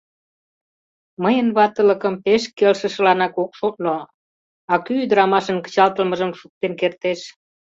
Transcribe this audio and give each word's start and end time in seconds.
Мыйын 1.23 1.47
ватылыкым 1.55 2.15
пеш 2.25 2.43
келшышыланак 2.57 3.33
ок 3.43 3.51
шотло— 3.59 3.95
а 4.73 4.73
кӧ 4.85 4.93
ӱдырамашын 5.03 5.57
кычалтылмыжым 5.65 6.31
шуктен 6.39 6.73
кертеш! 6.79 7.19